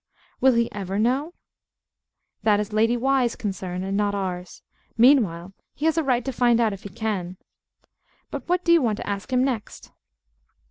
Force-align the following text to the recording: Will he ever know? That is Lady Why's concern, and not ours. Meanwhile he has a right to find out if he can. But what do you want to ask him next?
Will 0.39 0.55
he 0.55 0.67
ever 0.71 0.97
know? 0.97 1.35
That 2.41 2.59
is 2.59 2.73
Lady 2.73 2.97
Why's 2.97 3.35
concern, 3.35 3.83
and 3.83 3.95
not 3.95 4.15
ours. 4.15 4.63
Meanwhile 4.97 5.53
he 5.75 5.85
has 5.85 5.95
a 5.95 6.03
right 6.03 6.25
to 6.25 6.33
find 6.33 6.59
out 6.59 6.73
if 6.73 6.81
he 6.81 6.89
can. 6.89 7.37
But 8.31 8.49
what 8.49 8.63
do 8.65 8.71
you 8.73 8.81
want 8.81 8.97
to 8.97 9.07
ask 9.07 9.31
him 9.31 9.43
next? 9.43 9.91